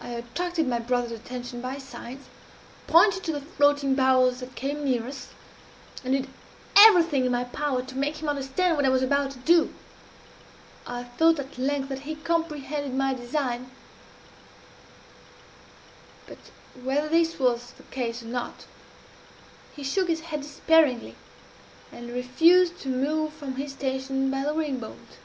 [0.00, 2.28] I attracted my brother's attention by signs,
[2.86, 5.30] pointed to the floating barrels that came near us,
[6.04, 6.28] and did
[6.76, 9.74] everything in my power to make him understand what I was about to do.
[10.86, 13.72] I thought at length that he comprehended my design
[16.28, 16.38] but,
[16.80, 18.66] whether this was the case or not,
[19.74, 21.16] he shook his head despairingly,
[21.90, 25.18] and refused to move from his station by the ring bolt.